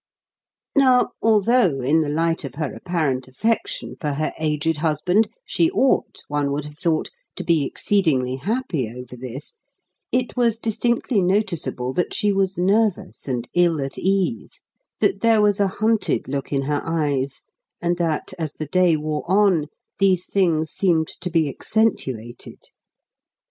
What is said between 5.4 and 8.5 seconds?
she ought, one would have thought, to be exceedingly